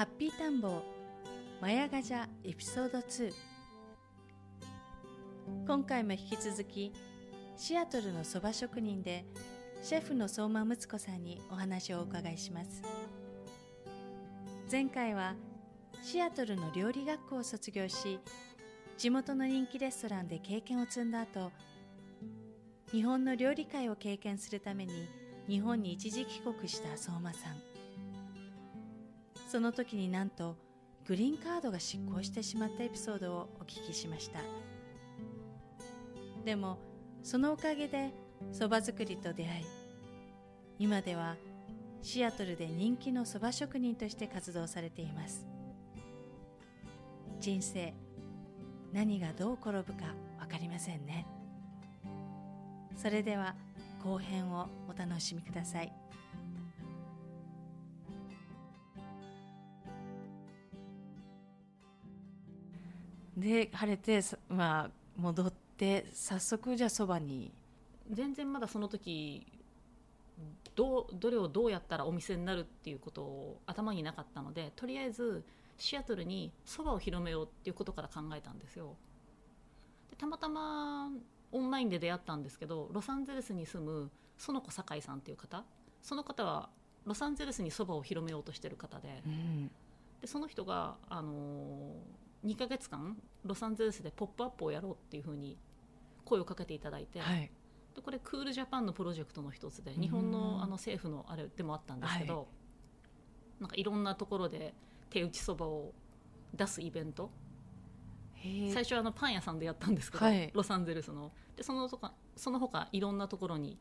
[0.00, 0.80] ハッピータンボ
[1.60, 3.34] マヤガジャエピソード2
[5.66, 6.90] 今回も引き続き
[7.58, 9.26] シアトルのそば職人で
[9.82, 12.82] シェフの相馬睦子さんにお話をお伺いします。
[14.72, 15.34] 前回は
[16.02, 18.20] シアトルの料理学校を卒業し
[18.96, 21.52] 地元の人気レストランで経験を積んだ後
[22.90, 25.06] 日本の料理界を経験するために
[25.46, 27.69] 日本に一時帰国した相馬さん。
[29.50, 30.56] その時になんと
[31.08, 34.38] グリーンカードが執行してしまったエピソードをお聞きしました。
[36.44, 36.78] でも
[37.24, 38.12] そのおかげで
[38.52, 39.64] そば作りと出会い
[40.78, 41.34] 今では
[42.00, 45.44] シアトルで人気のそば職人として活動されています。
[47.40, 47.92] 人生
[48.92, 51.26] 何がどう転ぶか分かりませんね。
[52.94, 53.56] それでは
[54.04, 55.99] 後編をお楽しみください。
[63.40, 67.52] で晴れてまあ戻って早速じゃあそばに。
[68.10, 69.46] 全然まだその時
[70.74, 75.44] どうどれをどうやったらお店になるっていうことを頭になかったのでとりあえず
[75.78, 78.96] シアトルにそばを広めようっていうことから考えたんですよ。
[80.10, 81.10] でたまたま
[81.52, 85.64] オンラインで出会ったんですけどロサンゼルスに住む園子酒井さんっていう方。
[86.02, 86.70] その方は
[87.04, 89.22] ロサンゼルスにそばを広めようとしてる方で,、
[90.20, 91.96] でその人が、あのー、
[92.44, 95.58] 2ヶ月間ロサンゼルスで「ポップアップをやろうっていうふうに
[96.24, 97.50] 声をかけていただいて、はい、
[97.94, 102.46] でこれクールジャパンのプロジェクトの一つで日本のあの政府のあれでもあったんですけど、はい。
[103.60, 104.74] なんかいろんなところで
[105.10, 105.92] 手打ちそばを
[106.54, 107.30] 出すイベント。
[108.72, 110.50] 最初はあのパン屋さんでやったんですけど、はい。
[110.54, 111.32] ロサンゼルスの。
[111.56, 113.78] でそのとかその他いろんなところに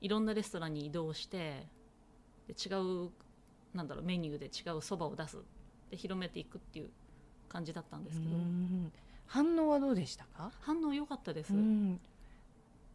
[0.00, 1.68] いろんなレストランに移動して
[2.48, 2.74] で違
[3.06, 3.10] う
[3.74, 5.38] なんだろうメニューで違うそばを出す。
[5.90, 6.90] で広めていくっていう
[7.48, 8.92] 感じだったんですけど、うん。
[9.26, 10.50] 反応はどうでしたか？
[10.60, 12.00] 反応良かったです、うん。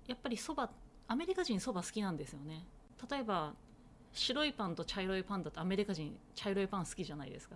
[0.07, 0.69] やっぱりそば
[1.07, 2.63] アメリカ人そば好きなんですよね。
[3.09, 3.53] 例えば
[4.13, 7.55] 白いパンと茶色いパンだとアメリカ人茶色いパン好きじゃないですか。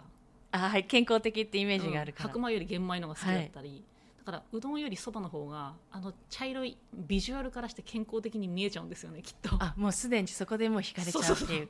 [0.51, 3.83] あはい健康的ってイメージがあるから、うん白米より玄米のが好きだったり、
[4.19, 9.55] だからうどんよりそばの方があの茶色いビジュアルからして健康的に見えちゃうんですよねきっと。
[9.59, 11.69] あもうすでにそこでもう惹かれちゃうっていう。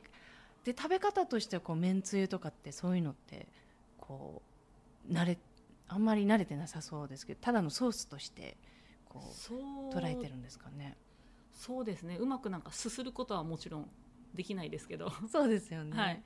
[0.64, 3.46] で食べ方としてはこうめんつゆとかってそういうのって
[3.98, 4.47] こう
[5.10, 5.38] 慣れ
[5.88, 8.56] あんまり慣れてなさそうですけどただのソースとして
[9.06, 10.96] こう捉えてるんですかね。
[11.52, 12.16] そうですね。
[12.20, 13.90] うまくなんかすすることはもちろん
[14.34, 15.10] できないですけど。
[15.28, 16.22] そうですよね、はい。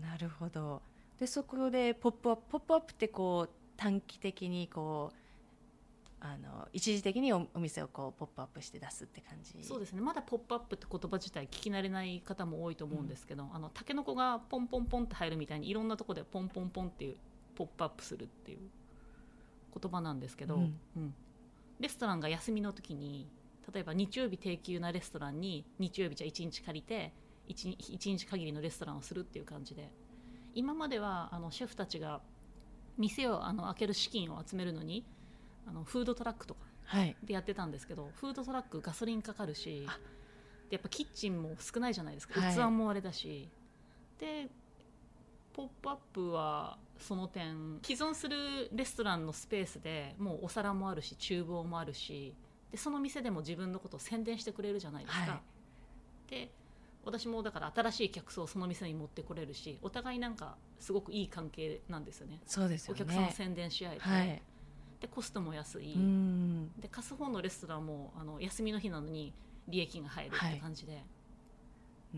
[0.00, 0.82] なるほど。
[1.18, 5.16] でそこでポップアップポップアップってこう短期的にこう
[6.20, 9.62] あの一時的におお店をこうポップアップして出すって感じ。
[9.62, 10.00] そうですね。
[10.00, 17.16] まだ「ポップアップって言葉自体聞き慣れない方も多いと思うんですけど、あのタケノコがポンポンポンって入るみたいにいろんなところでポンポンポンっていう
[17.56, 18.58] ポップアップするっていう
[19.80, 20.80] 言葉なんですけど、うん。
[20.96, 21.14] うん。
[21.80, 23.28] レストランが休みの時に
[23.72, 27.12] 例えば日曜日定休なレストランに日曜日じゃあ1日借りて
[27.48, 29.90] 1, 一日限りのレストランをするっていう感じで。
[30.54, 32.22] 今まではあのシェフたちが
[32.96, 35.04] 店をあの開ける資金を集めるのに
[35.66, 37.16] あのフードトラックとかはい。
[37.22, 39.98] でやってたんですけどフードトラックガソリンかかるしあ。
[40.70, 42.54] でやっぱキッチンも少ないじゃないですか、はい。
[42.54, 43.50] 器もあれだし。
[44.18, 44.48] で
[45.56, 52.34] 「ポップアップはその点既存するレストランのスペースでもうお皿もあるし厨房もあるし
[52.70, 55.40] でその店でも自分のことを宣伝してくれるじゃないですか、は
[56.28, 56.50] で
[57.04, 62.40] 私もだから新しい客層をその店に持ってこれるしお互いなんかすごくいい関係なんですよね。
[62.46, 63.00] そうですよね。
[63.00, 64.42] お客さんを宣伝し合えて、はい。
[65.00, 66.72] でコストも安い、うん。
[66.80, 69.32] で貸す方のレストランもあの休みの日なのに
[69.68, 71.04] 利益が入るって感じで、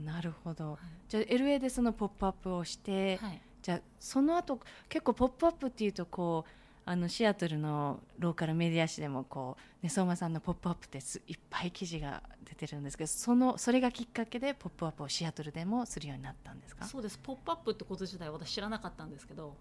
[0.05, 0.73] なるほど。
[0.73, 0.79] は
[1.09, 3.41] じゃあ LA でその「ポップアップをして、いはい。
[3.63, 6.51] じゃあその後結構「ポップアップっていうとこう
[6.85, 16.87] あのシアトルのローカルメディア誌でもこう、ね、相馬さんの「ポップアップってすいっぱい記事が出てるんですけどそのそれがきっかけで「ポップアップをシアトルでもするようになったんですか？
[16.87, 19.55] そうです「ポップアップってこと自体私知らなかったんですけど、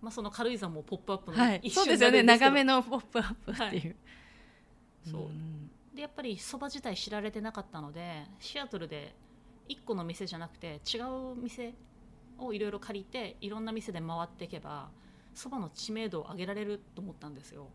[0.00, 2.22] まあ、その軽井沢も「ポップアップのはい、一そうですよね。
[2.22, 3.96] 長めの「ポップアップっていう、
[5.08, 5.22] そう。
[5.28, 5.70] ん。
[5.94, 9.14] でやっぱりそば自体知られてなかったのでシアトルで
[9.68, 11.74] 1個の店じゃなくて違う店
[12.38, 14.88] をいろいろ借りていろんな店で回っていけば
[15.34, 17.68] そばの知名度を上げられると思ったんですよ。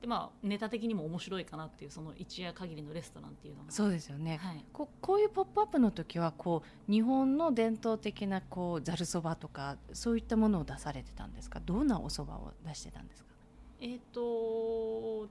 [0.00, 3.70] でまあネタ的にも面白いかなっていうその一夜限りのレストランっていうのが。
[3.70, 11.60] そうですよね、はい、ここういう「ポップアップの時はこう日本の伝統的なこうざるそばとかそういったものを出されてたんですか？
[11.60, 13.30] どんなおそばを出してたんですか？
[13.80, 15.28] えっ、と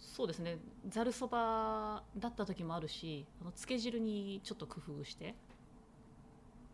[0.00, 0.58] そうですね。
[0.88, 5.34] ざるそばだった時もあるしあのつけ汁にちょっと工夫して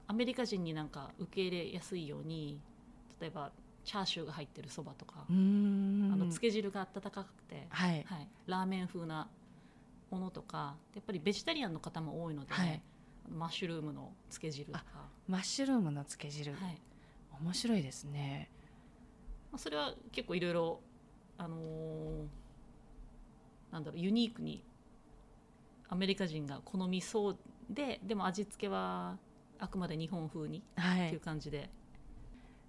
[0.07, 2.61] アメリカ人になんか受け入れやすいように
[3.21, 3.53] 例えば
[3.85, 8.05] チャーシューが入ってるそばとか、あのつけ汁が温かくて、はい。
[8.09, 9.29] はい、ラーメン風な
[10.11, 12.81] ものとかやっぱりベジタリアンの方も多いので、はい。
[13.31, 14.85] マッシュルームのつけ汁とか、
[15.29, 16.81] マッシュルームのつけ汁、はい。
[17.43, 18.51] 面白いですね。
[19.53, 20.81] まあ、それは結構いろいろ
[21.37, 22.27] あのー
[23.75, 24.63] なんだろうユニークに
[25.89, 27.39] アメリカ人が好みそう
[27.69, 29.19] ででも味付けは
[29.59, 31.07] あくまで日本風にはい。
[31.07, 31.69] っていう感じで、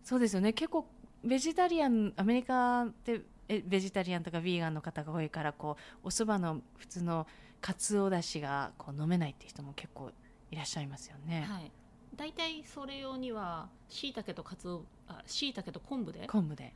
[0.03, 0.53] そうですよね。
[0.53, 0.87] 結構
[1.23, 7.27] ベジタリアンアメリカってえベジタリアンとかビーガンの方が多いからこうお蕎麦の普通の
[7.61, 10.11] かつおだしがこう飲めないっていう人も結構
[10.49, 11.71] いらっしゃいますよね、はい、
[12.15, 16.73] 大体それ用にはしいたけとかつおあしいたけと昆布で昆布で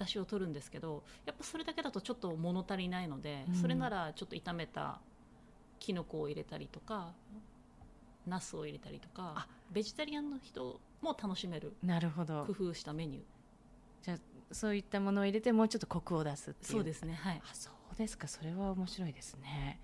[0.00, 3.54] 出汁を取るんですけどやっぱそれだけだとちょっと物足りないので、うん。
[3.54, 4.98] それならちょっと炒めた
[5.78, 7.12] きのこを入れたりとか
[8.26, 9.48] ナスを入れたりとかあ。
[9.70, 12.44] ベジタリアンの人も楽しめるなるほど。
[12.46, 14.20] 工夫したメニュー。
[14.52, 16.72] そういったものを入れてもうちょっとコクを出すっていう。
[16.72, 17.42] そうですねはい。
[17.44, 19.80] あそうですかそれは面白いですね。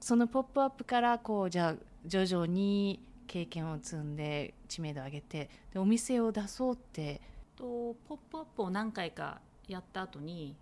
[0.00, 7.20] その「ポップアップからこうじゃあ徐々に経験を積んで知名度を上げてでお店を出そうって
[7.56, 10.56] と「ポップアップを何回かやった後に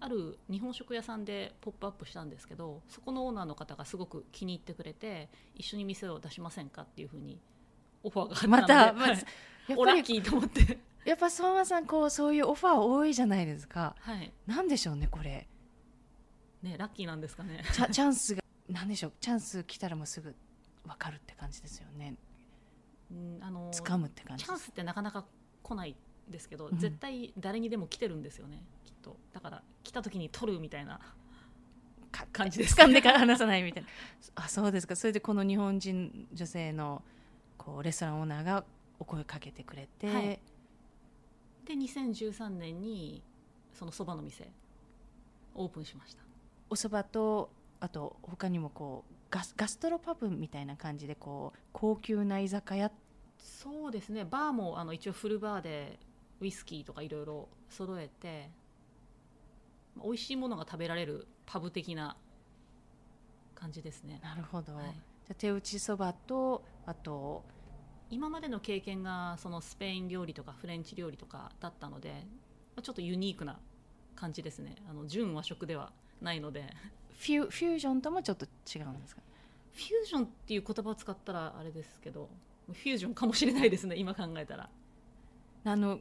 [0.00, 7.40] ある日本食屋さんで「ポップアップしたんですけどそこのオーナーの方がすごく気に入ってくれて一緒に店を出しませんかっていうふうに
[8.02, 10.78] オファーがあったのでまた、まあラッキーと思って。
[11.04, 13.94] やっぱ相馬さんこうそういうオファー多いじゃないですか。
[14.00, 14.32] はい。
[14.46, 15.48] なんでしょうねこれ。
[16.62, 17.62] ねラッキーなんですかね。
[17.72, 19.12] チャチャンスがなんでしょう。
[19.20, 20.34] チャンス来たらもうすぐ
[20.84, 22.16] 分かるって感じですよね。
[23.10, 25.24] うんあの掴むって感じチャンスってなかなか
[25.62, 25.96] 来ない
[26.30, 26.78] ですけど、うん。
[26.78, 29.16] 絶対誰にでも来てるんですよねきっと。
[29.32, 31.00] だから来た時に取るみたいな
[32.10, 32.74] か 感じです。
[32.74, 33.88] 掴んでから離さないみたいな。
[34.34, 34.96] あそうですか。
[34.96, 37.02] それでこの日本人女性の
[37.58, 38.64] こうレストランオーナーが
[38.98, 40.40] お声かけてくれて、はい。
[41.64, 43.22] で2013年に
[43.72, 44.50] そのそばの店
[45.54, 46.22] オープンしました。
[46.68, 47.50] お蕎麦と
[47.80, 52.90] あと他にもこうガスガストロパブみたいな感じでこう高級な居酒屋。
[53.38, 54.24] そうですね。
[54.24, 55.98] バーもあの一応フルバーで
[56.40, 58.50] ウイスキーとかいろいろ揃えて
[59.96, 62.16] まあ美味しいものが食べられるパブ的な
[63.54, 64.84] 感じですね、なるほど、はい。
[64.84, 67.44] じゃあ手打ちそばとあと
[68.08, 72.10] 今までの経験がそのスペイン料理とかフレンチ料理とかだったので
[72.74, 73.58] まあちょっとユニークな
[74.16, 74.76] 感じですね。
[74.88, 76.72] あの純和食ではないので。
[77.20, 79.20] フュフュージョンともちょっと違うんですか？
[79.74, 82.30] フュージョンっていう言葉を使ったらあれですけど
[82.66, 84.70] フュージョンかもしれないですね今考えたら。
[85.64, 86.00] あの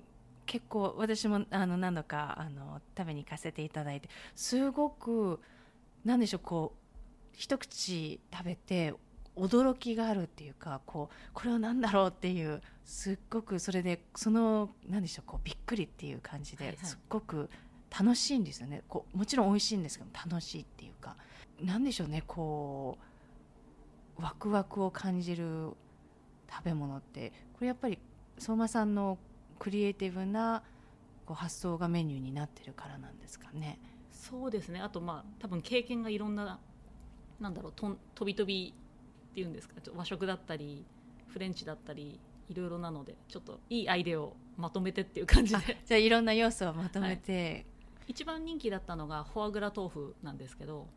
[0.49, 5.39] 結構私もあの何度かあの食べに行かせていただいてすごく
[6.03, 8.95] なんでしょうこう一口食べて
[9.35, 17.47] 驚きがあるっていうかこうこれは何だろうっていうすっごくそれでそのなんでしょうこうびっくりっていう感じですっごく
[17.95, 18.81] 楽しいんですよね。
[18.87, 21.15] こうもちろん美味しいんですけど楽しいっていうか
[21.61, 22.97] なんでしょうねこ
[24.17, 25.73] うワクワクを感じる
[26.49, 27.99] 食べ物ってこれやっぱり
[28.39, 29.19] 相馬さんの
[29.59, 30.63] クリエイティブな
[31.25, 33.79] こう発想がメニューになってるからなんですかね。
[34.11, 34.79] そうですね。
[34.81, 36.59] あとまあ多分経験がいろんな
[37.39, 38.73] なんだろうとん飛び飛び
[39.31, 39.75] っていうんですか。
[39.95, 40.85] 和食だったり
[41.27, 47.65] フレンチだったりいろいろなのでちょっといいアイデアをまとめてっていう感じあでじゃあいろんな要素をまとめて、
[48.07, 50.87] 一番人気だったのがフォアグラ豆腐なんですけど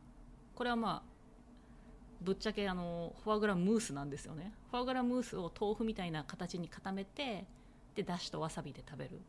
[0.55, 1.13] これはまあ
[2.23, 4.55] ぶっちゃけあのフォアグラムースなんですよね。
[4.71, 7.47] フォアグラムースを豆腐みたいな形に固めて
[7.95, 9.21] でだしとわさびで食べる。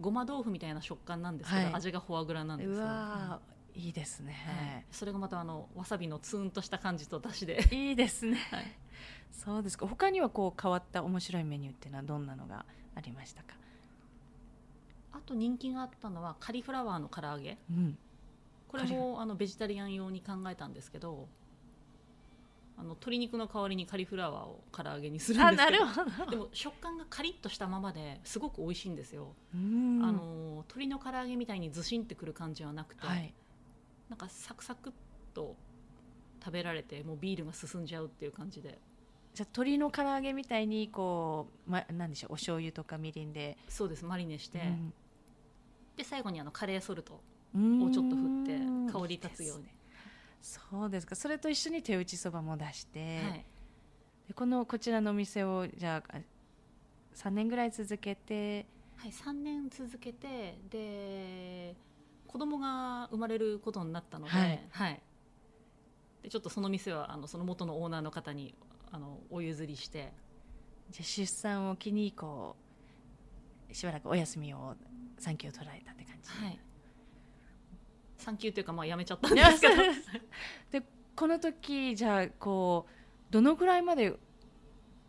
[0.00, 1.74] ごま豆腐みたいな食感なんですけど、はい。
[1.74, 3.40] 味がフォアグラなんですうよわ
[3.74, 7.62] いいですね、はい、それがまたあのわさびのツーンとした感じとだしで。
[7.70, 8.66] いいですね、はい、
[9.30, 9.86] そうですか。
[9.86, 13.54] 他にはこう変わった面白いメニューっていうのはどんなのがありましたか？
[15.12, 17.58] あと人気があったのはカリフラワーの唐揚げ。
[17.70, 17.98] うん。
[18.68, 21.28] これもあのベジタリアン用に考えたんですけど
[22.76, 26.30] あの鶏肉の代わりにカリフラワーを唐揚げにするんあですけどなるほど。
[26.30, 30.00] でも食感がカリッとしたままですごく美味しいんですよ、うん。
[30.02, 33.34] あの鶏の唐揚げみたいにずしんってくる感じはなくて、はい。
[34.08, 34.92] なんかサクサクっ
[35.34, 35.56] と
[36.44, 38.78] 食べられてもうビールが進んじゃうっていう感じで。
[39.34, 44.92] じゃあ鶏の唐揚げみたいにこう、ま、なんでしょうお醤油とかみりんで、そうですマリネして、うん。
[45.96, 47.22] で最後にあのカレーソルト
[47.54, 47.82] うん。
[47.82, 49.64] をちょっと振って香り立つように
[50.42, 51.14] そうですか。
[51.14, 53.44] それと一緒に手打ちそばも出して、はい、
[54.28, 56.18] でこのこちらのお店をじゃあ
[57.14, 61.74] 3年ぐらい続けてはい、3年続けてで
[62.28, 64.30] 子供が生まれることになったので,、
[64.70, 65.00] はい。
[66.22, 68.54] でちょっとその店はあのその元のオーナーの方に
[68.92, 70.12] あのお譲りして。
[70.90, 72.54] じゃあ出産を機にこ
[73.70, 74.74] うしばらくお休みを
[75.18, 76.58] 産休を取られたって感じ、はい
[78.22, 79.74] 産休というかまあ辞めちゃったんですけど。
[80.70, 80.82] で
[81.14, 84.18] この時じゃあこうどのぐらいまで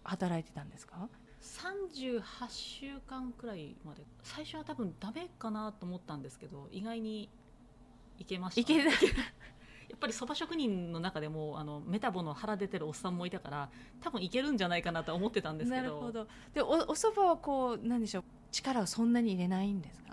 [0.04, 1.08] 働いてたんですか
[1.42, 7.30] ？38週間くらいまで最初は多分ダメかなと思ったんですけど意外に
[8.18, 8.94] いけましたいけない。
[9.90, 13.70] やっぱりそば職人の中でもあのメタボの腹出てるおっさんもいたから
[14.02, 15.84] 多分いけるんじゃないかなとは思ってたんですけど。
[15.84, 16.28] なるほど。
[16.54, 18.24] でおお蕎麦はこうなんでしょう？
[18.52, 20.10] 力をそんなに入れないんですか？
[20.10, 20.13] えっ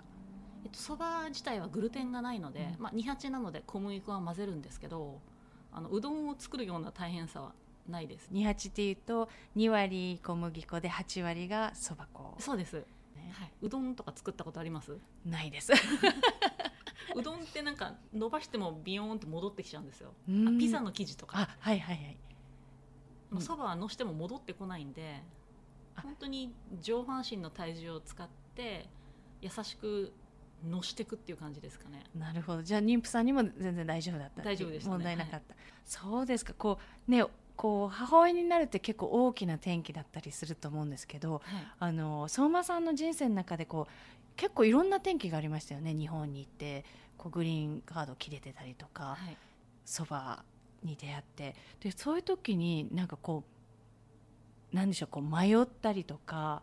[0.73, 2.83] そば自体はグルテンがないので、うん。
[2.83, 5.19] まあ、二八なので小麦粉は混ぜるんですけど
[5.71, 7.53] あのうどんを作るような大変さは
[7.87, 8.29] ないです。
[8.31, 12.35] 28っていうと2割小麦粉で8割がそば粉。
[12.39, 12.83] そうです、ね。
[13.33, 14.97] はい、うどんとか作ったことあります？
[15.25, 15.71] ないです。
[17.15, 20.13] うどんってなんか伸ばしてもビヨーンって戻ってきちゃうんですよ。
[20.59, 21.39] ピザの生地とか。
[21.39, 22.17] あはいはいはい。
[23.31, 23.41] うん。
[23.41, 25.21] そばはのしても戻ってこないんで
[25.95, 26.01] あ。
[26.01, 28.89] 本当に上半身の体重を使って
[29.41, 30.13] 優しく
[30.69, 32.03] のしていくっていう感じですかね。
[32.17, 32.63] なるほど。
[32.63, 34.95] じゃあ妊婦さんにも全然大丈夫だった大丈夫でしたね。
[34.95, 36.53] 問題なかった、そうですか。
[36.53, 36.77] こ
[37.07, 37.23] うね
[37.55, 41.41] こう母親になるって結構大きな転機だったりすると思うんですけどはい。
[41.79, 43.91] あの相馬さんの人生の中でこう
[44.35, 45.93] 結構いろんな転機がありましたよね。
[45.93, 46.85] 日本に行って
[47.17, 49.37] こうグリーンカード切れてたりとかはい。
[49.85, 50.43] そば
[50.83, 51.55] に出会って。
[51.79, 53.43] でそういう時になんかこ
[54.71, 56.61] うなんでしょうこう迷ったりとか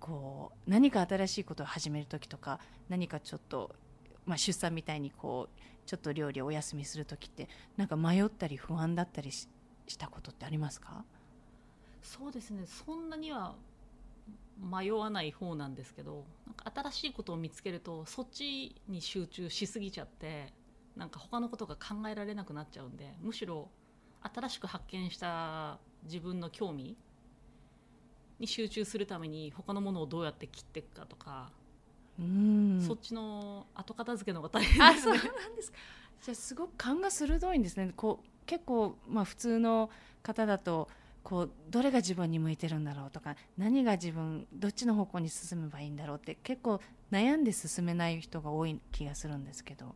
[0.00, 3.74] こう何か新しいことを始める時とか何かちょっと、
[4.26, 9.48] まあ、出産みたいにこうちょっと料理をお休みする時ってなんか迷ったり不安だったりし
[9.86, 11.04] したことってありますか？
[12.00, 12.64] そうですね。
[12.66, 13.56] そんなには
[14.58, 20.52] 迷わない方なんですけどなんか新しいことを見つけるとそっちに集中しすぎちゃって
[20.96, 23.68] なんか他のことが考えられなくなっちゃうんでむしろ
[24.22, 26.96] 新しく発見した自分の興味
[28.40, 31.50] に集中するために他のものをどうやって切っていくかとか、
[32.18, 32.84] うん。
[32.86, 35.78] そっちの後片付けの方が大変あそうですねなんですか。
[36.24, 37.92] じゃあすごく勘が鋭いんですね。
[37.96, 39.90] こう結構、まあ、普通の
[40.22, 40.88] 方だと
[41.22, 46.80] こうどれが自分に向いてるんだろうとか何が自分どっちの方向に進めばいいんだろうって結構
[47.12, 49.94] 悩んで進めない人が多い気がするんですけど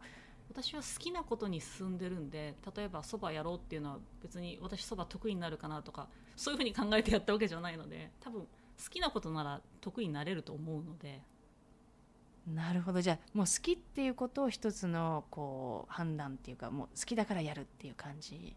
[0.55, 6.07] 私は好きなことに進んでるんで例えばそばやろうっていうのは別に私そば得意になるかなとか
[6.37, 8.47] そういうふうに考えてやったわけじゃないので多分好
[8.89, 11.21] きなことなら得意になれると思うので。
[12.47, 13.01] なるほど。
[13.01, 18.55] じゃあもう好きっていうことを一つのこう判断っていうかもう好きだからやるっていう感じ？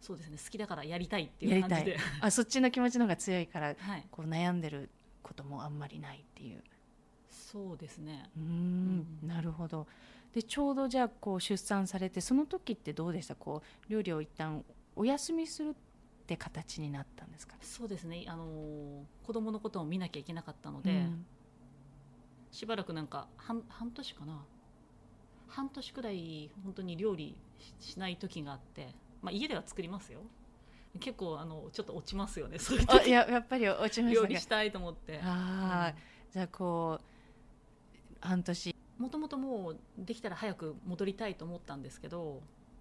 [0.00, 0.38] そうですね。
[0.42, 4.88] 好きだからやりたいっていいう感じで、あそっちの気持ちの方が強いからはい、こう悩んでる
[5.22, 6.62] こともあんまりないっていう。
[7.30, 8.30] そうですね。
[8.36, 9.06] うん。
[9.22, 9.86] なるほど
[10.34, 13.34] でちょうどじゃあこう出産されてその時ってどうでした？
[13.36, 14.64] こう料理を一旦
[14.96, 15.74] お休みするっ
[16.26, 17.54] て形になったんですか？
[17.60, 18.24] そうですね。
[18.26, 21.24] あのー子供のことを見なきゃいけなかったので、うん。
[22.50, 24.44] しばらくなんか半半年かな？
[25.46, 27.36] 半年くらい本当に料理
[27.80, 28.88] ししない時があって、
[29.22, 30.20] まあ、家では作りますよ。
[31.00, 35.20] 結構あのちょっと落ちますよねそういうあ時いややっぱり落ちましたか 料理したいと思って。
[35.22, 35.98] ああ、
[36.32, 42.40] じゃあこう半年もともともうできたら早く戻りたいと思ったんですけど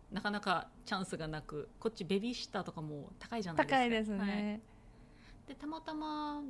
[0.10, 3.75] なかなかチャンスがなくこっちベビーシッターとかも高いじゃないですか。
[3.75, 4.27] 高いですはい。
[4.27, 4.62] ね、
[5.50, 6.42] でたまたま、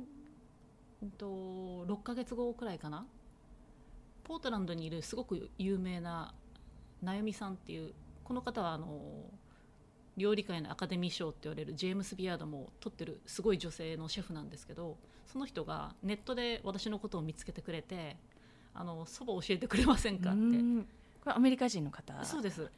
[1.02, 1.26] うんと、
[1.88, 3.04] 6ヶ月後くらいかな。
[4.22, 6.34] ポートランドにいるすごく有名な
[7.02, 9.00] なよみさんっていうこの方はあの
[10.16, 18.16] 料理界のアカデミー賞って言われるジェームス・ビアードも取ってるすごい女性のシェフなんですけどその人がネットで私のことを見つけてくれて
[18.74, 20.38] あのそば教えてくれませんかって。
[20.38, 20.86] うん。
[21.22, 22.24] これアメリカ人の方？
[22.24, 22.70] そうです。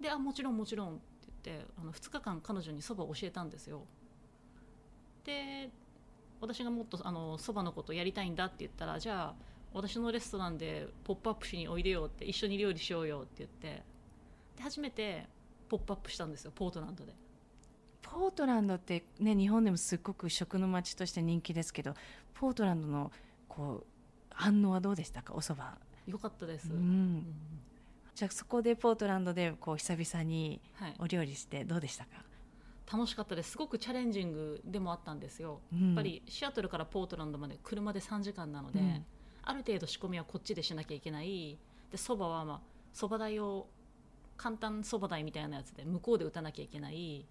[0.00, 1.00] であもちろんもちろんって
[1.44, 3.84] 言ってあの2日間彼女にそばを教えたんですよ。
[5.24, 5.70] で
[6.40, 9.34] 私がもっとあのそばのことやりたいんだって言ったらじゃあ
[9.72, 13.82] 私のレストランで「ポップアップしにおいでよ」って一緒に料理しようよって言って
[14.56, 15.26] で初めて
[15.68, 17.14] ポップアップしたんですよポートランドで。
[18.02, 21.94] ポートランドってね日本でもすっごく食の街として人気ですけど
[22.34, 23.10] ポートランドの
[23.48, 23.86] こう
[24.34, 25.32] 反応はどうでしたか？
[25.34, 27.16] おそば、よかったです、ううん。
[27.18, 27.26] ん、
[28.14, 32.10] じゃあそこでポートランドでこう久々にはい、お料理してどうでしたか、
[32.92, 33.52] 楽しかったです。
[33.52, 35.60] すごくチャレンジングでもあったんですよ。
[35.72, 35.86] うん。
[35.86, 39.04] やっぱりシアトルからポートランドまで車で3時間なので、うん。
[39.42, 41.58] ある程度仕込みはこっちでしなきゃいけない。
[41.90, 42.60] でそばはまあ
[42.92, 43.68] そば代を
[44.36, 47.26] 簡単そば代みたいなやつで向こうで打たなきゃいけない。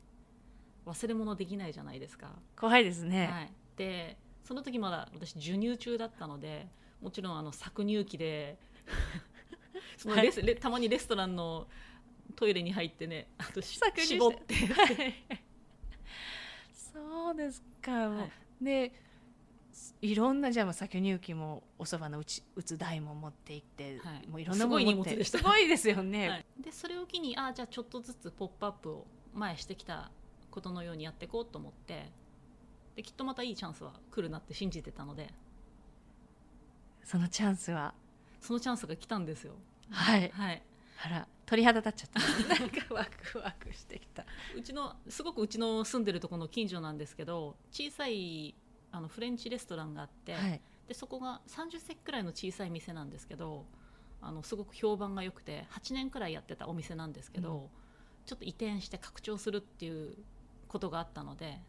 [0.85, 2.27] 忘れ物できないじゃないですか、
[2.59, 6.67] 怖いですね、はい、でその時まだ私授乳中だったので
[7.03, 8.57] もちろんあの搾乳機で
[9.97, 11.67] そのレス、レたまにレストランの
[12.35, 14.55] トイレに入ってねあと絞って、
[16.73, 18.25] そうですか、は
[18.61, 18.63] い。
[18.63, 18.93] で
[20.01, 24.27] いろんなじゃあ搾乳機もおそばの打ち打つ台も持って行って、はい。
[24.27, 30.09] もういろんなもの持ってすごい荷物でしたすごいですよね、はい、でそれを機にあじゃあちょっとずつ「ポップアップを前してきた
[30.51, 32.11] ことのようにやっていこうと思って
[32.95, 35.33] できっとまたいいチャンスは来るなって信じてたので
[37.03, 37.93] そのチャンスは。
[38.39, 39.53] そのチャンスが来たんですよ。
[39.89, 40.29] はい。
[40.33, 40.61] はい、
[41.05, 42.59] あら鳥肌立っちゃった。
[42.59, 44.25] なんかワクワクしてきた。
[44.57, 48.55] うちのすごくうちの住んでるところの近所なんですけど小さい
[48.91, 50.61] あのフレンチレストランがあって、はい。
[50.87, 53.65] でそこが30席くらいの小さい店なんですけど
[54.21, 57.67] あのすごく評判が良くて8年くらいやってたお店なんですけど、うん。
[58.25, 60.15] ちょっと移転して拡張するっていう
[60.69, 61.59] ことがあったので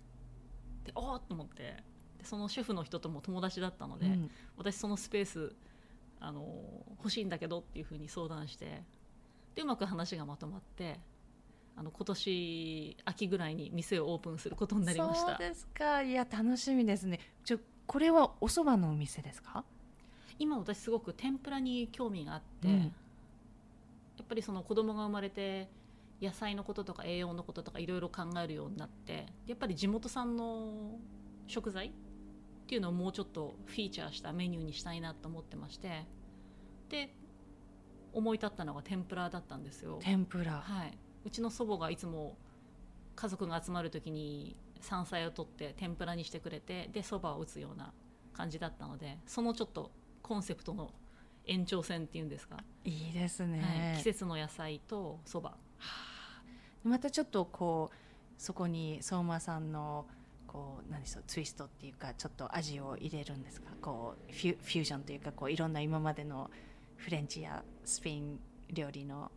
[0.84, 1.84] でおーっと思ってで
[2.24, 4.30] そのシェフの人とも友達だったので、うん。
[4.56, 5.54] 私そのスペース
[6.20, 6.46] あの
[6.98, 8.82] 欲しいんだけどっていうふうに相談して
[9.54, 10.98] でうまく話がまとまって
[11.76, 15.30] あの今年秋ぐらいに店をオープンすることになりました。
[15.30, 16.02] そうですか。
[16.02, 17.20] いや楽しみですね。
[17.44, 19.64] ちょこれはお蕎麦のお店ですか？
[20.38, 22.80] 今私すごく天ぷらに興味があって、うん。
[22.80, 25.68] やっぱりその子供が生まれて
[26.22, 30.98] 野菜のこととか栄養のこととかいろいろ考えるようになってやっぱり地元産の
[31.48, 31.92] 食材
[32.64, 36.06] っていうのをもうちょっとフィーチャーしたメニューにしたいなと思ってまして。
[36.88, 37.14] で
[38.12, 40.62] 思い立ったのが天ぷらだったんですよ、天ぷら。
[40.62, 42.38] はい、うちの祖母がいつも
[43.16, 47.92] 家族が集まる時に山菜を取って天ぷらにしてくれてでそばを打つような
[48.32, 49.90] 感じだったのでそのちょっと
[50.22, 50.92] コンセプトの
[51.46, 53.52] 延長線っていうんですか、いいですはい。
[53.52, 55.56] ね季、節の野菜とそば。
[56.82, 57.96] またちょっとこう
[58.38, 60.06] そこに相馬さんの
[60.54, 63.72] こう何でしょうツイストっていうかちょっと味を入れるんですか？
[63.82, 66.48] こうフュフュージョンというかこういろんな今までの
[66.96, 68.38] フレンチやスペイン
[68.72, 69.32] 料理の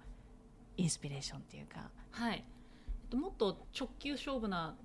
[0.78, 1.90] インスピレーションっていうか。
[2.12, 2.36] はい。
[2.36, 4.76] えっともっと直球勝負な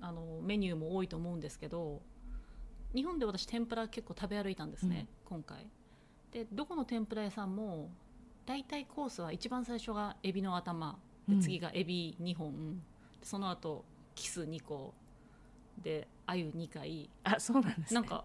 [0.00, 2.00] あのメニューも多いと思うんですけど
[2.94, 5.66] 日本で私天ぷら結構食べ歩いたんですね、今回。
[6.30, 7.90] でどこの天ぷら屋さんも
[8.46, 10.96] 大体コースは一番最初がエビの頭。
[11.26, 11.40] でうん。
[11.40, 12.76] 次がエビ2本、
[13.18, 14.94] でその後キス2個
[15.82, 17.10] で鮎2回。
[17.24, 18.00] あそうなんですね。
[18.00, 18.24] なんか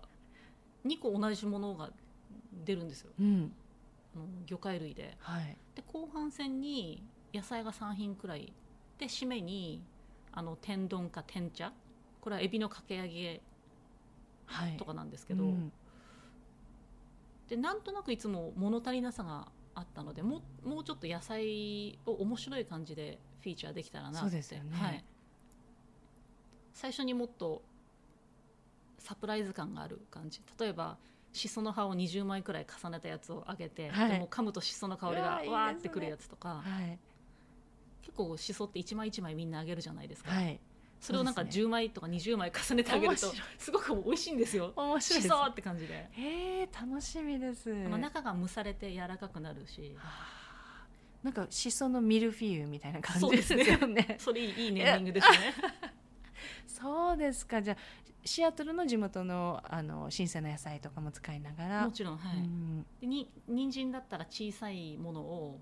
[0.85, 1.91] 2個同じものが
[2.65, 3.11] 出るんですよ。
[3.19, 3.53] うん。
[4.45, 5.17] 魚介類で。
[5.19, 5.57] はい。
[5.75, 8.53] で後半戦に野菜が3品くらい
[8.97, 9.83] で締めに
[10.31, 11.71] あの天丼か天茶。
[12.19, 13.41] これはエビのかけ揚げ
[14.45, 14.77] はい。
[14.77, 15.71] とかなんですけど、うん。
[17.47, 24.19] でなんとなくいつも物足りなさがあったのでもうもうちょっと野菜を面白い感じでフィーチャーできたらなって。
[24.19, 24.77] そうですよね。
[24.77, 25.03] はい、
[26.73, 27.61] 最初にもっと
[28.99, 30.41] サプライズ感がある感じ。
[30.59, 30.97] 例えば
[31.33, 34.11] しその葉を20枚くらい重ねたやつをあげて、はい。
[34.11, 36.97] でも噛むとしその香りがうわーってくるやつとかはい。
[38.01, 40.59] 結構しそって一枚一枚みんなあげるじゃないですか、はい。
[40.99, 41.65] それをなんかそうですね。
[41.65, 44.73] 10枚とか20枚重ねてあげるとすごく美味しいんですよ。
[44.75, 47.71] 面白いしそって感じで、へえ楽しみです。
[47.71, 49.95] あの中が蒸されて柔らかくなるし。
[51.23, 53.77] なんかしそのミルフィーユみたいな感じですそうですね。
[53.79, 55.53] よねそれいいいいネーミングですね
[56.79, 57.61] そうですか。
[57.61, 57.77] じゃあ
[58.23, 61.85] シアトルの地元のあの新鮮な野菜とかも使いながら。
[61.85, 62.85] もちろんはい、うん。
[62.99, 65.59] でに人参だったら小さいものを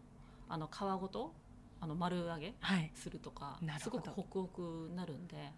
[0.48, 1.34] あの皮ごと
[1.82, 2.92] あの丸揚げはい。
[2.96, 4.04] するとかなるほど。
[4.04, 4.48] すごくホクホ
[4.90, 5.52] クなるんで。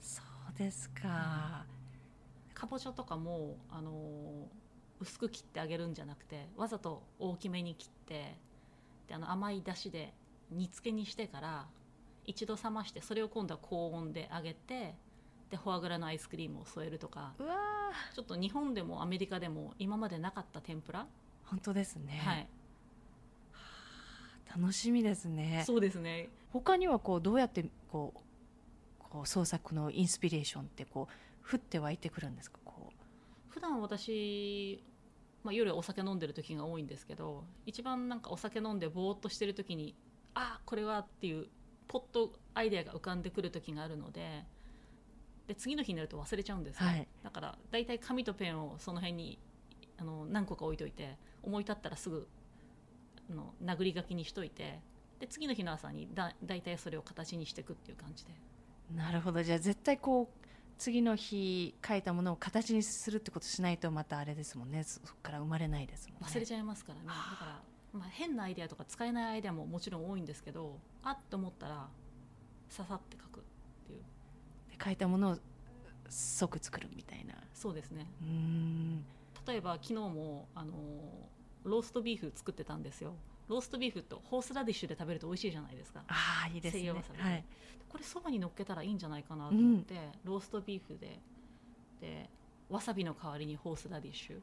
[0.00, 0.20] そ
[0.54, 1.64] うですか、
[2.52, 4.46] かぼちゃとかもあの
[5.00, 8.36] 薄く切ってあげるんじゃなくてわざと大きめに切って
[9.08, 10.12] であの甘いだしで
[10.50, 11.66] 煮付けにしてから
[12.26, 14.94] 一度冷ましてそれを今度は高温で揚げて
[15.50, 17.34] でフォアグラのアイスクリームを添えるとか。
[17.38, 18.14] うわー。
[18.14, 21.06] ちょっと日本でもアメリカでも今までなかった天ぷら、
[21.44, 22.48] 本当ですね、はい、
[24.60, 25.62] 楽しみですね。
[25.64, 26.28] そうですね。
[26.52, 32.58] 他にはこうどうやってこうこう創作のインスピレーションってこう降って湧いてくるんですか？
[32.64, 32.90] こ
[33.48, 34.82] 普段私、
[35.44, 39.94] まあ、夜お酒飲んでる時が多いんですけど一番なんかお酒飲んでぼーっとしてる時に
[40.34, 41.46] あこれはっていう
[41.88, 44.44] ポッとアイデアが浮かんでくる時があるので
[45.46, 47.06] で次の日になると忘れちゃうんですよ、はい。
[47.22, 49.38] だから大体紙とペンをその辺に
[49.98, 52.26] あの何個か置いといて思い立ったらすぐ
[53.30, 54.80] あの殴り書きにしといて
[55.20, 58.32] で次の日の朝にだ大体それを形にしていくっていう感じで。
[58.92, 59.42] うなるほど。
[59.42, 60.44] じゃあ絶対こう
[60.78, 64.82] 次の日書いたものを形にするってことしないとまたあれですもんね。
[64.84, 66.26] そそこから生まれないですもんね。
[66.28, 67.06] 忘れちゃいますからね。
[67.06, 67.62] だから、
[67.94, 71.86] まあ、変なアイデアとか使えないアイデアももちろん多いんですけどあっと思ったら
[72.68, 73.42] ささって書くっ
[73.86, 74.00] ていう。
[74.68, 75.38] で書いたものを
[76.10, 77.34] 即作るみたいな。
[77.54, 78.06] そうですね。
[78.20, 79.04] うーん。
[79.46, 80.72] 例えば昨日もあの
[81.62, 83.14] ローストビーフ作ってたんですよ。
[83.48, 86.02] ローストビーフとホースラディッシュで食べると美味しいじゃないですか。
[86.08, 86.90] ああいいですね。
[86.90, 87.44] はい。
[87.88, 91.20] これそばに乗っけたらいいんじゃないかなと思って、ローストビーフで
[92.00, 92.28] で
[92.70, 94.40] わさびの代わりにホースラディッシュ。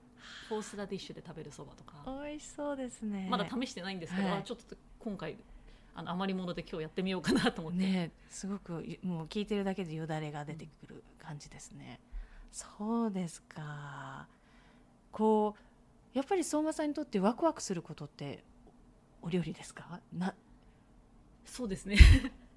[0.50, 2.04] ホースラディッシュで食べるそばとか。
[2.24, 3.28] 美味しそうですね。
[3.30, 4.38] まだ試してないんですけど、はい。
[4.40, 5.38] あちょっと今回
[5.96, 12.00] あの余り物で今日やってみようかなと思って、ねすごくもう聞いてるだけでよだれが出てくる感じですね、
[12.52, 14.28] そうですか。
[15.12, 15.56] こ
[16.14, 18.44] うやっぱり相馬さんにとってワクワクすることって
[19.22, 20.00] お料理ですか？
[20.14, 20.34] な
[21.46, 21.98] そうですね。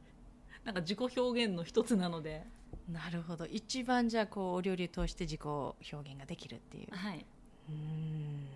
[0.64, 2.46] なんか自己表現の一つなので、
[2.88, 3.46] なるほど。
[3.46, 6.88] 一番じゃあこうお料理を通して自己表現ができるっていう。
[6.94, 7.24] はい、
[7.68, 8.46] うーん。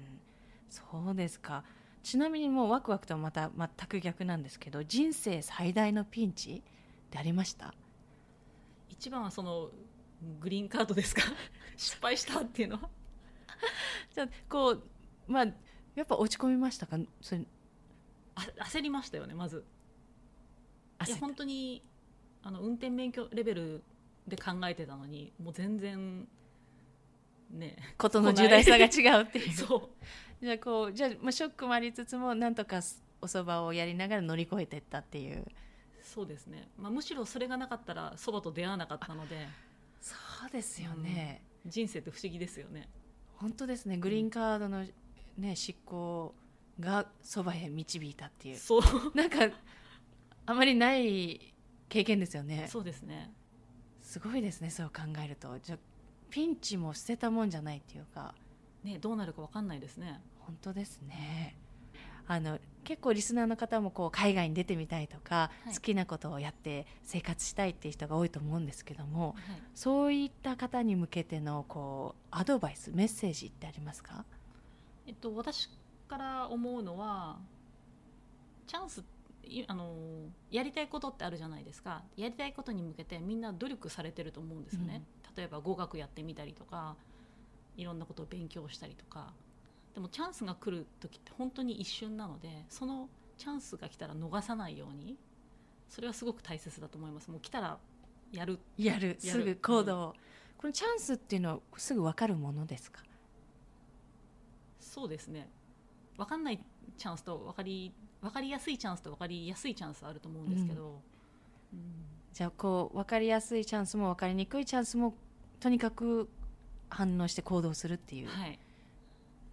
[0.69, 1.65] そうですか。
[2.03, 6.63] ちなみにもうワクワクとはまた全く逆なんですけど人生最大のピンチ
[7.07, 7.75] ってありました？
[8.89, 9.71] 一番はその
[10.41, 11.23] グリーンカードですか？
[11.77, 12.89] 失敗したっていうのは？
[14.15, 14.83] じゃあこう
[15.27, 15.45] まあ
[15.95, 16.99] やっぱ落ち込みましたか？
[17.23, 17.45] それ。
[18.35, 19.65] あ焦りましたよねまず。
[21.07, 21.83] いや本当に
[22.43, 23.83] あの運転免許レベル
[24.29, 26.27] で考えてたのにもう全然
[27.51, 29.53] ねことの重大さが違うっていう。
[29.55, 30.45] そう。
[30.45, 32.81] じゃあこうじゃあ、まあ、ショックもありつつもなんとか
[33.21, 35.45] おそばをやりながら乗り越えていったっていう。
[36.03, 39.47] そうですね、まあ、むしろそれがなかったらそばと出会わなかったので。
[40.01, 40.15] そ
[40.47, 42.89] うですよね、人生って不思議ですよね。
[43.37, 43.99] 本当ですね。
[43.99, 44.87] グリーンカードの、
[45.37, 46.35] ね、執行
[46.81, 48.57] がそばへ導いたっていう。
[48.57, 48.83] そう。
[49.15, 49.51] なんか
[50.47, 51.55] あまりない
[51.89, 52.67] 経験ですよね。
[52.69, 53.33] そうですね
[54.09, 55.59] すごいですねそう考えると。
[55.63, 55.79] じゃあ
[56.31, 58.35] ピンチも捨てたもんじゃないっていうか。
[58.83, 60.19] ねどうなるか分かんないですね。
[60.41, 61.57] 本当ですね。
[62.27, 65.75] あの結構リスナーの方もこう海外に出てみたいとか、はい。
[65.75, 69.63] 好きなことをやって生活したいっていう人が多いと思うんですけどもはい。
[69.75, 74.25] そういった方に向けてのこうアドバイスメッセージってありますか？
[75.07, 75.69] えっと、私
[76.09, 77.39] から思うのは
[78.67, 79.05] チャンスい
[79.67, 79.95] あの
[80.51, 82.03] やりたいことってあるじゃないですか。
[82.17, 85.03] やりたいことに向けてみんな努力されてると思うんですよね、
[85.37, 86.97] 例えば語学やってみたりとか
[87.77, 89.33] いろんなことを勉強したりとか。
[89.95, 95.17] でもチャンスが来る時って本当に一瞬なのでそのチャンスが来たら逃さないように
[95.89, 97.31] それはすごく大切だと思います。
[97.31, 97.79] もう来たら
[98.31, 98.59] やる。
[98.77, 99.09] やる。
[99.09, 99.17] やる。
[99.19, 100.15] すぐ行動、
[100.59, 103.03] このチャンスっていうのはすぐ分かるものですか？
[104.79, 105.49] そうですね。
[106.17, 106.61] 分かんない
[106.97, 111.01] チャンスと分かり分かりやすいチャンスと分かりやすいチャンスあると思うんですけど、
[111.73, 111.81] うん。
[112.33, 115.15] じゃあこう分かりやすいチャンスも分かりにくいチャンスも
[115.61, 116.29] とにかく
[116.89, 118.59] 反応して行動するっていう、はい、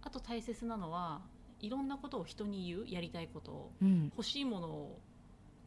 [0.02, 1.20] あと大切なのは
[1.60, 3.72] いろんなことを人に言うやりたいことを。
[3.82, 4.12] うん。
[4.16, 4.98] 欲しいものを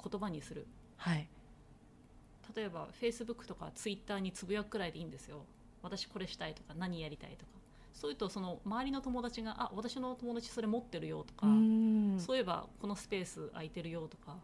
[0.03, 0.67] 言葉にする。
[0.97, 1.27] はい。
[2.55, 5.45] 例えば Facebook とか Twitter につぶやくくらいでいいんですよ。
[5.81, 7.51] 私これしたいとか何やりたいとか
[7.99, 12.17] そういうとその周りの友達があ私の友達それ持ってるよとか、うん。
[12.17, 14.37] そういえばこのスペース空いてるよとか。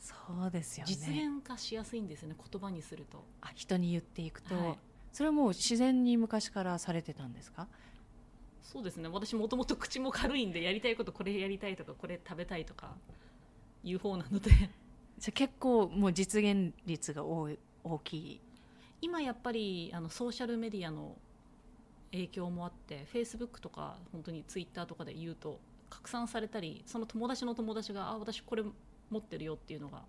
[0.00, 0.14] そ
[0.48, 0.92] うですよね。
[0.92, 3.22] 実現化しやすいんですよね言葉にすると。
[3.40, 4.78] あ人に言っていくと、はい。
[5.12, 7.68] それはもう自然に昔からされてたんですか？
[8.64, 9.08] そうですね。
[9.08, 12.96] 私もともと口も軽いんでやりたいことこれやりたいとかこれ食べたいとか
[13.84, 14.50] いう方なので。
[14.50, 14.68] じゃ
[15.28, 18.40] あ結構もう実現率が多い大きい。
[19.00, 21.16] 今やっぱりあのソーシャルメディアの
[22.12, 28.62] 影響もあってフェイスブックとか本当にツイッターとかで言うと拡散されたりその友達の友達があ私これ
[29.10, 30.02] 持ってるよっていうのが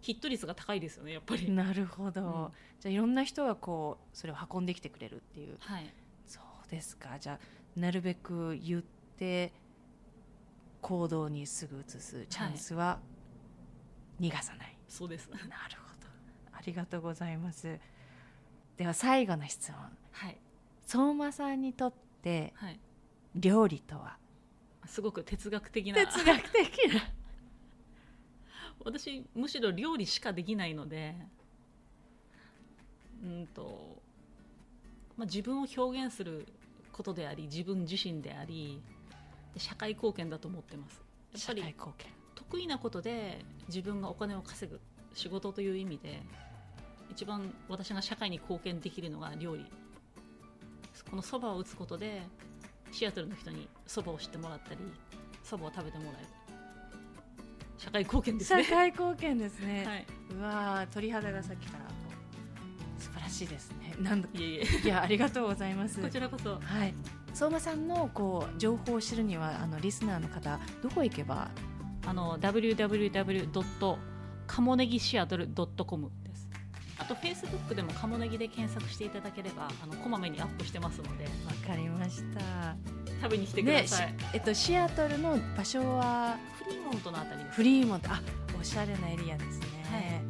[0.00, 2.48] ヒット率が高いですよねやっぱり、なるほど、うん。
[2.80, 5.56] じゃあいろんな人がこうそれを運んできてくれるっていう。
[5.58, 5.92] はい。
[6.26, 7.18] そうですか。
[7.18, 8.82] じゃあなるべく言っ
[9.16, 9.52] て
[10.80, 13.00] 行動にすぐ移すチャンスは
[14.20, 15.28] 逃がさない、そうです。
[15.30, 16.06] なるほど。
[16.52, 17.80] ありがとうございます。
[18.76, 19.80] では最後の質問。
[20.12, 20.38] はい
[20.86, 22.80] 相馬さんにとってはい。
[23.34, 24.16] 料理とは？
[24.86, 26.06] すごく哲学的な。
[26.06, 27.02] 哲学的な。
[28.84, 31.16] 私むしろ料理しかできないので
[33.22, 34.00] うんと、
[35.16, 36.46] まあ、自分を表現する
[36.92, 38.80] ことであり自分自身であり
[39.54, 41.02] で社会貢献だと思ってます。
[41.32, 42.12] やっぱり貢献。
[42.34, 44.80] 得意なことで自分がお金を稼ぐ
[45.14, 46.22] 仕事という意味で
[47.10, 49.64] 一番私が社会に貢献できるのが料理
[51.10, 52.22] このそばを打つことで
[52.92, 54.80] シアトルの人にそばを知ってもらったり
[55.42, 56.28] そばを食べてもらえる。
[57.78, 58.64] 社会貢献ですね。
[58.64, 61.84] 社会貢献ですね、 はい、うわー鳥肌がさっきから
[62.98, 63.94] 素晴らしいですね。
[64.00, 64.80] なんだいえいえ。
[64.84, 66.00] いやありがとうございます。
[66.00, 66.58] こちらこそ。
[66.58, 66.94] はい。
[67.34, 71.50] 相馬さんのこう情報を知るにはあのリスナーの方どこ行けば？
[72.06, 73.98] あの www.
[74.46, 75.48] カモネギシアトル
[75.86, 76.10] .com
[76.98, 81.30] あと Facebook でもカモネギで検索していただければあのこまめにアップしてますのでわ
[81.66, 82.76] かりました。
[83.22, 88.10] 食べに来てください、えっとシアトルの場所はフリーモントのあたりフリーモント。
[88.10, 88.20] あ
[88.58, 90.22] おしゃれなエリアですね、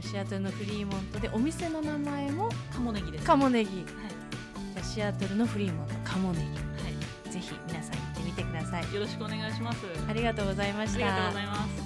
[0.00, 3.70] シアトルのフリーモントでお店の名前もカモネギですカモネギ。
[3.70, 3.84] はい。
[3.84, 6.44] じゃあシアトルのフリーモントカモネは
[7.24, 9.78] ギぜひ皆さん行ってみてくださいい、よろしくお願いします。
[10.08, 10.96] ありがとうございました。
[10.96, 11.83] ありがとうございます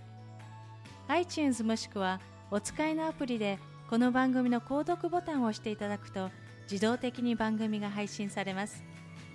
[1.08, 6.28] iTunes もしくはお使いのアプリでこの番組の購読ボタンを押していただくと
[6.70, 8.84] 自動的に番組が配信されます。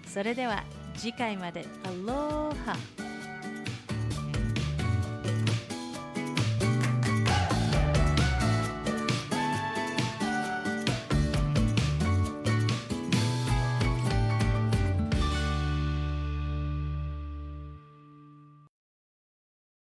[0.06, 1.66] それでは次回まで。
[1.84, 2.78] アローハ